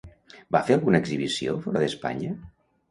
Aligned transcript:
Va 0.55 0.61
fer 0.69 0.77
alguna 0.79 1.03
exhibició 1.03 1.57
fora 1.67 1.87
d'Espanya? 1.87 2.37